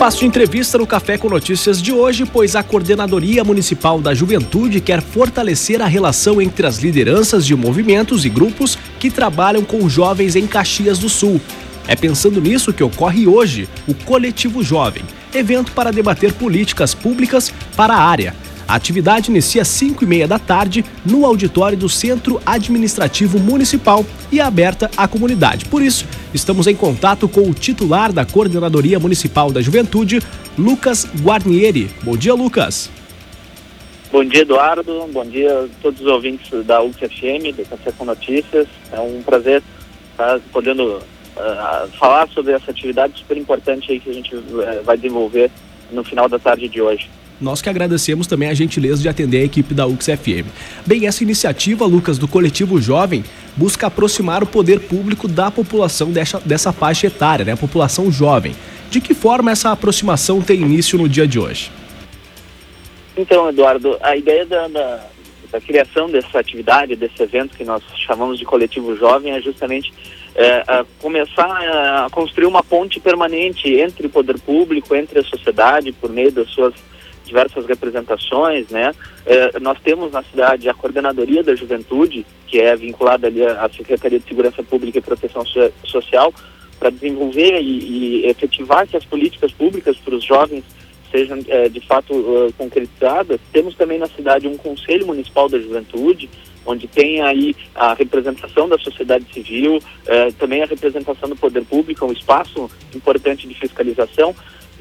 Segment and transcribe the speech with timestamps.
[0.00, 5.00] De entrevista no Café com Notícias de hoje, pois a Coordenadoria Municipal da Juventude quer
[5.00, 10.46] fortalecer a relação entre as lideranças de movimentos e grupos que trabalham com jovens em
[10.46, 11.40] Caxias do Sul.
[11.86, 15.04] É pensando nisso que ocorre hoje o Coletivo Jovem,
[15.34, 18.34] evento para debater políticas públicas para a área.
[18.70, 24.06] A atividade inicia às 5 e meia da tarde no auditório do Centro Administrativo Municipal
[24.30, 25.64] e é aberta à comunidade.
[25.64, 30.20] Por isso, estamos em contato com o titular da Coordenadoria Municipal da Juventude,
[30.56, 31.90] Lucas Guarnieri.
[32.04, 32.88] Bom dia, Lucas.
[34.12, 35.04] Bom dia, Eduardo.
[35.12, 38.68] Bom dia a todos os ouvintes da UFM, do Café com Notícias.
[38.92, 39.64] É um prazer
[40.12, 44.96] estar podendo uh, falar sobre essa atividade super importante aí que a gente uh, vai
[44.96, 45.50] desenvolver
[45.90, 47.10] no final da tarde de hoje.
[47.40, 50.46] Nós que agradecemos também a gentileza de atender a equipe da UXFM.
[50.86, 53.24] Bem, essa iniciativa, Lucas, do Coletivo Jovem,
[53.56, 57.52] busca aproximar o poder público da população dessa, dessa faixa etária, né?
[57.52, 58.54] A população jovem.
[58.90, 61.70] De que forma essa aproximação tem início no dia de hoje?
[63.16, 65.06] Então, Eduardo, a ideia da, da,
[65.50, 69.92] da criação dessa atividade, desse evento que nós chamamos de Coletivo Jovem, é justamente
[70.34, 75.92] é, a começar a construir uma ponte permanente entre o poder público, entre a sociedade,
[75.92, 76.74] por meio das suas
[77.30, 78.92] diversas representações, né?
[79.24, 84.18] É, nós temos na cidade a Coordenadoria da Juventude, que é vinculada ali à Secretaria
[84.18, 86.34] de Segurança Pública e Proteção so Social,
[86.78, 90.64] para desenvolver e, e, efetivar que as políticas públicas para os jovens
[91.10, 93.40] sejam é, de fato uh, concretizadas.
[93.52, 96.30] Temos também na cidade um Conselho Municipal da Juventude,
[96.64, 102.06] onde tem aí a representação da sociedade civil, uh, também a representação do poder público,
[102.06, 104.34] um espaço importante de fiscalização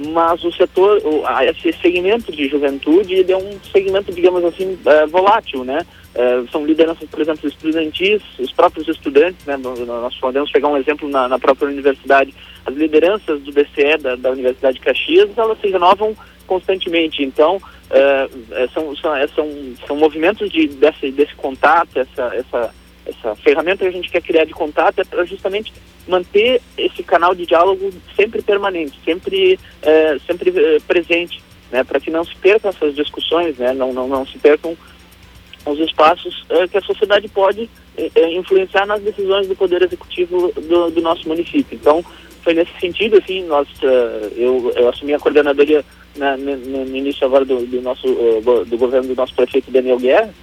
[0.08, 5.06] mas o setor, o, esse segmento de juventude, ele é um segmento, digamos assim, é,
[5.06, 5.86] volátil, né?
[6.16, 9.58] É, são lideranças, por exemplo, estudantis, os próprios estudantes, né?
[9.58, 12.34] Nós podemos pegar um exemplo na, na própria universidade,
[12.66, 16.16] as lideranças do DCE, da, da Universidade de Caxias, elas se renovam
[16.48, 18.30] constantemente, então é,
[18.74, 19.48] são, são, são,
[19.86, 22.74] são movimentos de, desse, desse contato, essa, essa
[23.10, 25.74] essa ferramenta que a gente quer criar de contato é para justamente
[26.08, 32.10] manter esse canal de diálogo sempre permanente, sempre, é, sempre é, presente, né, para que
[32.10, 34.76] não se percam essas discussões, né, não, não, não se percam
[35.66, 40.52] os espaços é, que a sociedade pode é, é, influenciar nas decisões do Poder Executivo
[40.54, 41.78] do, do nosso município.
[41.80, 42.04] Então,
[42.44, 43.68] foi nesse sentido, assim, nós,
[44.36, 45.84] eu, eu assumi a coordenadoria
[46.16, 48.08] na, no, no, início agora do, do nosso,
[48.66, 50.34] do governo do nosso prefeito Daniel Guerra,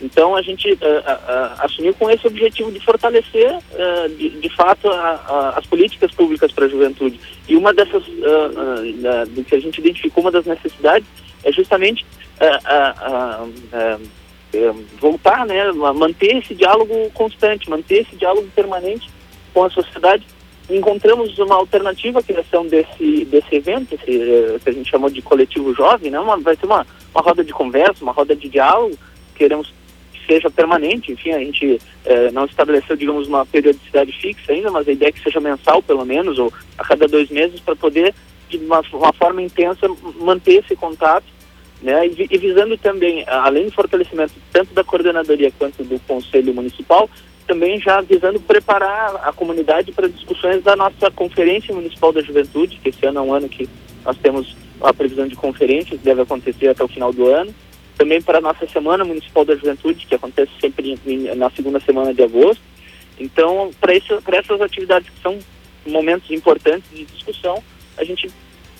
[0.00, 4.90] então a gente uh, uh, assumiu com esse objetivo de fortalecer, uh, de, de, fato,
[4.90, 7.18] as políticas públicas para a juventude.
[7.48, 11.06] E uma dessas, do que a gente identificou, uma das necessidades
[11.44, 12.04] é justamente
[15.00, 19.08] voltar, né, manter esse diálogo constante, manter esse diálogo permanente
[19.54, 20.26] com a sociedade.
[20.68, 25.72] Encontramos uma alternativa à criação desse, desse evento, esse, que a gente chamou de coletivo
[25.72, 26.18] jovem, né?
[26.18, 26.84] Uma, vai ter uma,
[27.14, 28.98] uma roda de conversa, uma roda de diálogo,
[29.36, 29.72] queremos
[30.26, 34.92] seja permanente, enfim, a gente eh, não estabeleceu, digamos, uma periodicidade fixa ainda, mas a
[34.92, 38.14] ideia é que seja mensal, pelo menos, ou a cada dois meses, para poder,
[38.48, 39.88] de uma, uma, forma intensa,
[40.20, 41.26] manter esse contato,
[41.82, 47.08] né, e, e, visando também, além do fortalecimento tanto da coordenadoria quanto do Conselho Municipal,
[47.46, 52.88] também já visando preparar a comunidade para discussões da nossa Conferência Municipal da Juventude, que
[52.88, 53.68] esse ano é um ano que
[54.04, 57.54] nós temos a previsão de conferências, deve acontecer até o final do ano,
[57.96, 62.12] também para a nossa Semana Municipal da Juventude, que acontece sempre em, na segunda semana
[62.12, 62.62] de agosto.
[63.18, 65.38] Então, para essas atividades que são
[65.86, 67.62] momentos importantes de discussão,
[67.96, 68.30] a gente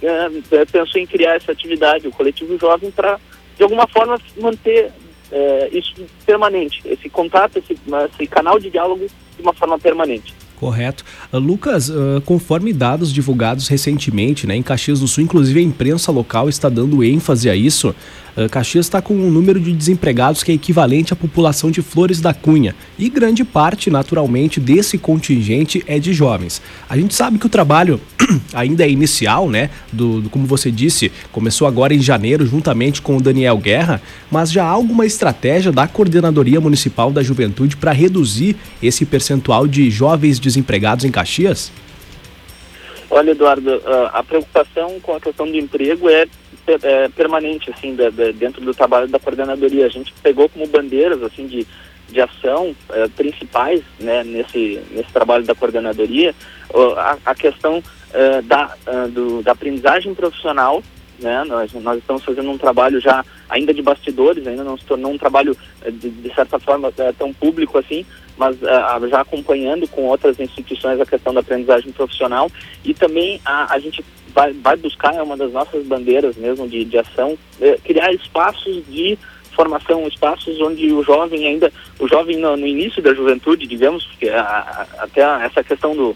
[0.03, 3.19] é, pensou em criar essa atividade, o Coletivo Jovem, para,
[3.57, 4.93] de alguma forma, manter
[5.33, 5.95] é, isso
[6.25, 7.77] permanente, esse contato, esse,
[8.13, 9.07] esse canal de diálogo
[9.37, 10.35] de uma forma permanente.
[10.57, 11.05] Correto.
[11.33, 16.11] Uh, Lucas, uh, conforme dados divulgados recentemente, né, em Caxias do Sul, inclusive a imprensa
[16.11, 17.95] local está dando ênfase a isso,
[18.51, 22.35] Caxias está com um número de desempregados que é equivalente à população de Flores da
[22.35, 22.75] Cunha.
[22.99, 26.61] E grande parte, naturalmente, desse contingente é de jovens.
[26.89, 27.99] A gente sabe que o trabalho
[28.53, 29.71] ainda é inicial, né?
[29.91, 34.53] Do, do, como você disse, começou agora em janeiro, juntamente com o Daniel Guerra, mas
[34.53, 40.39] já há alguma estratégia da Coordenadoria Municipal da Juventude para reduzir esse percentual de jovens
[40.39, 41.73] desempregados em Caxias?
[43.11, 43.83] Olha, Eduardo,
[44.13, 46.27] a preocupação com a questão do emprego é,
[46.83, 47.97] é permanente, assim,
[48.35, 49.87] dentro do trabalho da coordenadoria.
[49.87, 51.67] A gente pegou como bandeiras, assim, de,
[52.09, 56.35] de ação é, principais, né, nesse, nesse trabalho da coordenadoria,
[56.97, 57.83] a, a questão
[58.13, 58.75] é, da,
[59.11, 60.83] do, da aprendizagem profissional,
[61.19, 65.13] né, nós, nós estamos fazendo um trabalho já ainda de bastidores, ainda não se tornou
[65.13, 65.57] um trabalho
[65.91, 68.05] de, de certa forma tão público assim,
[68.37, 72.51] mas uh, já acompanhando com outras instituições a questão da aprendizagem profissional
[72.85, 74.05] e também a, a gente
[74.35, 78.83] vai, vai buscar, é uma das nossas bandeiras mesmo de, de ação, é, criar espaços
[78.87, 79.19] de
[79.53, 84.29] formação, espaços onde o jovem ainda, o jovem no, no início da juventude, digamos, porque
[84.29, 86.15] a, a, até essa questão do,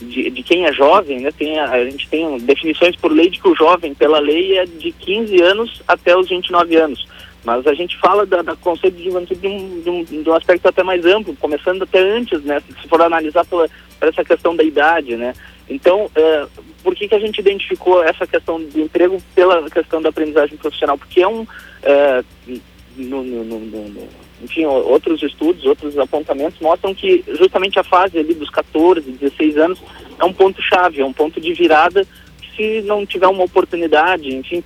[0.00, 3.40] de, de, quem é jovem, né, tem, a, a, gente tem definições por lei de
[3.40, 7.06] que o jovem, pela lei, é de 15 anos até os 29 anos.
[7.44, 10.34] Mas a gente fala da, da conceito de juventude de um, de, um, de um,
[10.34, 12.60] aspecto até mais amplo, começando até antes, né?
[12.60, 15.34] Se for analisar pela, por essa questão da idade, né?
[15.68, 16.46] Então, é,
[16.82, 20.98] por que, que a gente identificou essa questão do emprego pela questão da aprendizagem profissional?
[20.98, 21.46] Porque é um...
[21.82, 22.24] É,
[22.96, 24.08] no, no, no,
[24.42, 29.82] enfim, outros estudos, outros apontamentos mostram que justamente a fase ali dos 14, 16 anos
[30.18, 32.06] é um ponto-chave, é um ponto de virada
[32.56, 34.62] se não tiver uma oportunidade, enfim,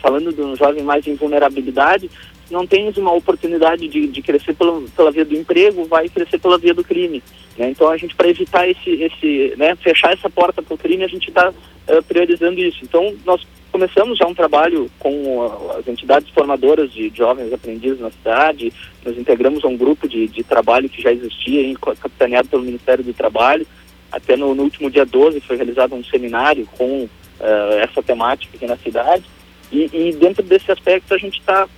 [0.00, 2.10] falando de um jovem mais em vulnerabilidade,
[2.50, 6.58] não tens uma oportunidade de, de crescer pela, pela via do emprego, vai crescer pela
[6.58, 7.22] via do crime.
[7.58, 7.70] Né?
[7.70, 11.08] Então a gente, para evitar esse, esse né, fechar essa porta para o crime, a
[11.08, 12.78] gente está uh, priorizando isso.
[12.82, 18.10] Então nós começamos já um trabalho com uh, as entidades formadoras de jovens aprendizes na
[18.10, 18.72] cidade,
[19.04, 23.12] nós integramos um grupo de, de trabalho que já existia, hein, capitaneado pelo Ministério do
[23.12, 23.66] Trabalho.
[24.10, 27.08] Até no, no último dia 12 foi realizado um seminário com uh,
[27.80, 29.24] essa temática aqui na cidade.
[29.70, 31.68] E, e dentro desse aspecto a gente está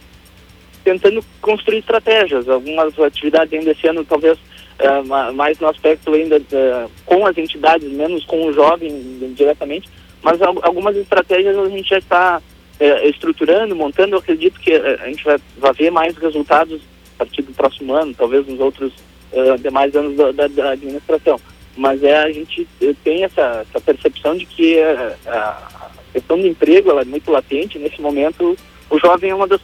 [0.85, 2.49] tentando construir estratégias.
[2.49, 7.91] Algumas atividades ainda esse ano, talvez uh, mais no aspecto ainda uh, com as entidades,
[7.91, 8.91] menos com o jovem
[9.35, 9.89] diretamente,
[10.23, 14.15] mas algumas estratégias a gente já está uh, estruturando, montando.
[14.15, 16.81] Eu acredito que a gente vai, vai ver mais resultados
[17.17, 18.93] a partir do próximo ano, talvez nos outros
[19.61, 21.39] demais anos da, da, da, administração.
[21.77, 22.67] Mas é, a gente
[23.05, 24.81] tem essa, essa percepção de que
[25.27, 25.78] a
[26.19, 27.79] questão do emprego ela é muito latente.
[27.79, 28.57] Nesse momento,
[28.91, 29.61] o jovem é uma das,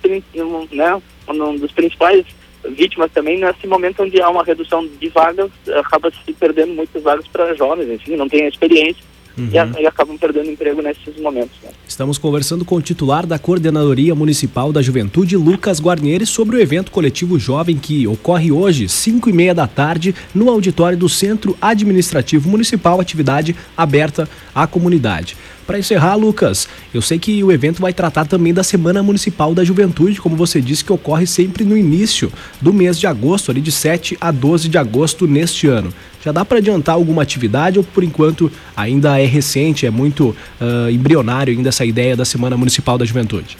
[0.71, 2.25] né, um dos principais
[2.71, 7.27] vítimas também nesse momento onde há uma redução de vagas, acaba se perdendo muitas vagas
[7.29, 9.05] para jovens, enfim, não tem experiência
[9.37, 9.49] uhum.
[9.51, 11.57] e, e, acabam perdendo emprego nesses momentos.
[11.63, 11.71] Né?
[11.87, 16.91] Estamos conversando com o titular da Coordenadoria Municipal da Juventude, Lucas Guarnieri, sobre o evento
[16.91, 22.49] coletivo jovem que ocorre hoje, 5 e meia da tarde, no auditório do Centro Administrativo
[22.49, 25.37] Municipal, atividade aberta à comunidade.
[25.67, 29.65] Para encerrar, Lucas, eu sei que o evento vai tratar também da Semana Municipal da
[29.65, 32.31] Juventude, como você disse, que ocorre sempre no início
[32.61, 35.93] do mês de agosto, ali de 7 a 12 de agosto neste ano.
[36.23, 40.91] Já dá para adiantar alguma atividade ou por enquanto ainda é recente, é muito uh,
[40.91, 43.57] embrionário ainda essa ideia da Semana Municipal da Juventude?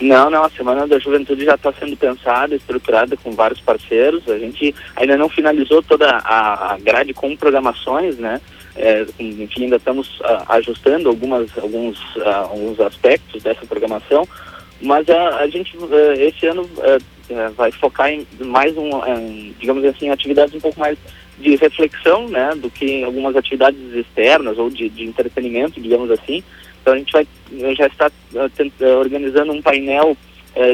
[0.00, 4.28] Não, não, a Semana da Juventude já está sendo pensada, estruturada com vários parceiros.
[4.28, 8.40] A gente ainda não finalizou toda a grade com programações, né?
[8.76, 14.28] É, enfim, ainda estamos uh, ajustando algumas, alguns, uh, alguns aspectos dessa programação,
[14.82, 15.74] mas a, a gente
[16.18, 16.68] esse ano
[17.56, 18.90] vai focar em mais um,
[19.58, 20.98] digamos assim, atividades um pouco mais
[21.38, 26.42] de reflexão, né, do que algumas atividades externas ou de, de entretenimento, digamos assim.
[26.80, 27.26] Então a gente vai
[27.74, 28.10] já está
[28.98, 30.16] organizando um painel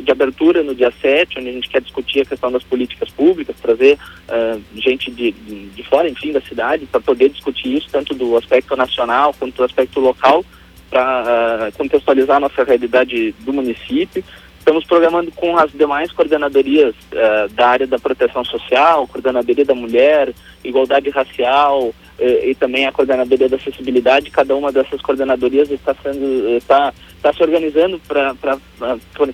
[0.04, 3.56] de abertura no dia 7, onde a gente quer discutir a questão das políticas públicas,
[3.60, 3.98] trazer
[4.28, 8.36] uh, gente de, de, de, fora, enfim, da cidade, para poder discutir isso, tanto do
[8.36, 10.44] aspecto nacional quanto do aspecto local,
[10.88, 14.22] para uh, contextualizar a nossa realidade do município.
[14.62, 20.32] Estamos programando com as demais coordenadorias uh, da área da proteção social, coordenadoria da mulher,
[20.62, 26.48] igualdade racial, e, e também a coordenadoria da acessibilidade, cada uma dessas coordenadorias está sendo
[26.56, 28.56] está tá se organizando para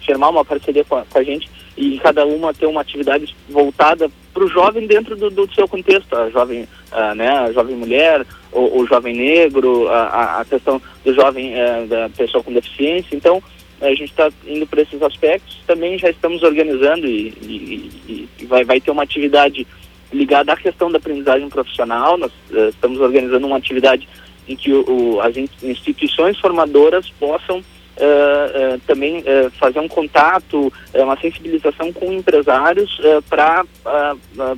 [0.00, 4.10] firmar uma parceria com a, com a, gente e cada uma ter uma atividade voltada
[4.32, 8.24] para o jovem dentro do, do, seu contexto, a jovem, a, né, a jovem mulher,
[8.50, 11.52] o, o jovem negro, a, a, questão do jovem
[11.86, 13.14] da pessoa com deficiência.
[13.14, 13.42] Então
[13.80, 15.58] a gente está indo para esses aspectos.
[15.66, 19.66] Também já estamos organizando e, e, e vai, vai ter uma atividade
[20.12, 22.16] ligada à questão da aprendizagem profissional.
[22.16, 24.08] Nós uh, estamos organizando uma atividade
[24.48, 29.22] em que o, o, as instituições formadoras possam uh, uh, também
[29.58, 33.64] fazer um contato, uma sensibilização com empresários para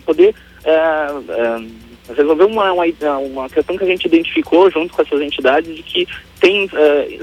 [0.07, 0.35] poder
[2.17, 2.85] resolver uma, uma,
[3.19, 6.07] uma, questão que a gente identificou junto com essas entidades de que
[6.41, 6.69] tem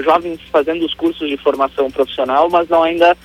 [0.03, 3.17] jovens fazendo os cursos de formação profissional, mas não ainda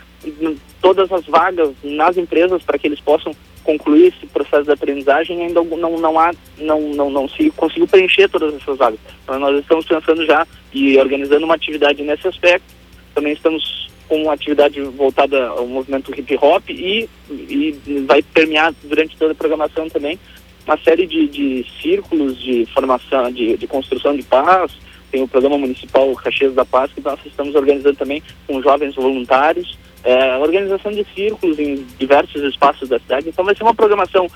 [0.80, 5.62] todas as vagas nas empresas para que eles possam concluir esse processo de aprendizagem ainda
[5.62, 8.98] não, não há, não, não, não se conseguiu preencher todas essas vagas.
[9.22, 12.66] Então nós estamos pensando já e organizando uma atividade nesse aspecto.
[13.14, 19.16] Também estamos com uma atividade voltada ao movimento hip hop e, e vai permear durante
[19.16, 20.18] toda a programação também
[20.66, 24.72] uma série de, de círculos de formação, de, de construção de paz,
[25.12, 29.78] tem o programa municipal Caxias da Paz, que nós estamos organizando também com jovens voluntários,
[30.02, 33.28] é, organização de círculos em diversos espaços da cidade.
[33.28, 34.26] Então vai ser uma programação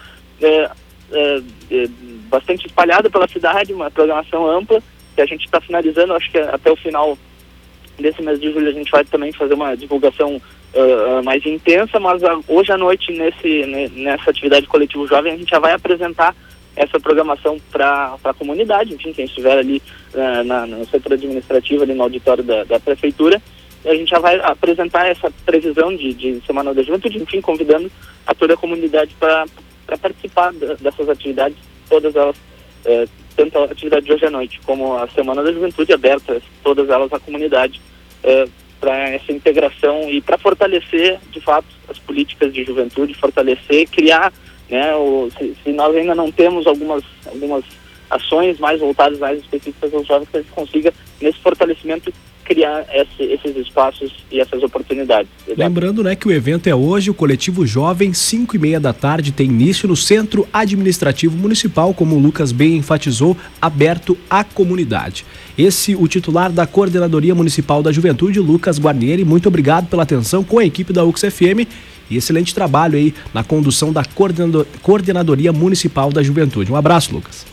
[0.41, 0.71] é,
[1.13, 1.87] é, é,
[2.29, 4.83] bastante espalhada pela cidade, uma programação ampla,
[5.15, 7.17] que a gente está finalizando, acho que até o final
[7.99, 12.23] desse mês de julho a gente vai também fazer uma divulgação uh, mais intensa, mas
[12.23, 13.65] uh, hoje à noite, nesse,
[13.95, 16.37] nessa atividade coletivo jovem, a gente já vai apresentar
[16.77, 19.83] essa programação para a comunidade, enfim, quem estiver ali
[20.15, 23.41] uh, na, no setor administrativo, ali no auditório da, da prefeitura,
[23.85, 27.91] a gente já vai apresentar essa previsão de, de Semana da Juventude, enfim, convidando
[28.27, 29.47] a toda a comunidade para
[30.01, 31.57] participar dessas atividades,
[31.89, 32.37] todas elas,
[32.85, 33.07] eh,
[33.37, 37.13] tanto a atividade de hoje à noite como a Semana da Juventude aberta, todas elas
[37.13, 37.81] à comunidade,
[38.25, 38.49] eh,
[38.81, 44.33] para essa integração e para fortalecer, de fato, as políticas de juventude, fortalecer, criar,
[44.71, 47.65] né, o, se, se nós ainda não temos algumas, algumas
[48.11, 52.13] ações mais voltadas, mais específicas aos jovens, que a gente consiga, nesse fortalecimento,
[52.45, 55.29] criar esse, esses espaços e essas oportunidades.
[55.57, 59.33] Lembrando, né, que o evento é hoje, o Coletivo Jovem, 5 e meia da tarde,
[59.33, 65.27] tem início no Centro Administrativo Municipal, como o Lucas bem enfatizou, aberto à comunidade.
[65.59, 70.61] Esse, o titular da Coordenadoria Municipal da Juventude, Lucas Guarnieri, muito obrigado pela atenção com
[70.61, 71.67] a equipe da UXFM
[72.11, 74.03] e excelente trabalho aí na condução da
[74.83, 76.73] Coordenadoria Municipal da Juventude.
[76.73, 77.47] Um abraço, Lucas.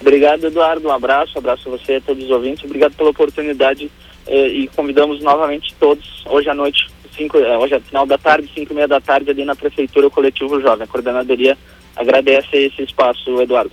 [0.00, 0.88] Obrigado, Eduardo.
[0.88, 2.64] Um abraço, um abraço a você e a todos os ouvintes.
[2.64, 3.90] Obrigado pela oportunidade
[4.26, 6.86] eh, e convidamos novamente todos hoje à noite,
[7.16, 10.06] cinco, eh, hoje é final da tarde, cinco e meia da tarde, ali na Prefeitura,
[10.06, 10.84] o Coletivo Jovem.
[10.84, 11.56] A coordenadoria
[11.96, 13.72] agradece esse espaço, Eduardo.